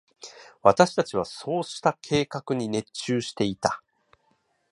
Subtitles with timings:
[0.63, 3.83] 私達はそうした計画に熱中していた。